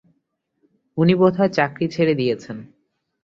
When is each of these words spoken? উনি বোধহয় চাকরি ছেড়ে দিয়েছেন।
উনি 0.97 1.13
বোধহয় 1.15 1.51
চাকরি 1.57 1.85
ছেড়ে 1.87 2.13
দিয়েছেন। 2.15 2.57